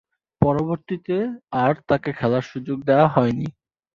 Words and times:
পরবর্তীতে 0.41 1.17
আর 1.63 1.73
তাকে 1.89 2.09
খেলার 2.13 2.45
সুযোগ 2.51 2.77
দেয়া 2.83 3.07
হয়নি। 3.07 3.47